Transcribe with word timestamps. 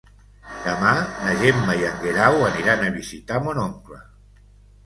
Demà 0.67 0.93
na 1.25 1.35
Gemma 1.43 1.75
i 1.81 1.85
en 1.89 2.01
Guerau 2.05 2.39
aniran 2.49 2.87
a 2.89 2.93
visitar 2.97 3.41
mon 3.49 3.61
oncle. 3.69 4.01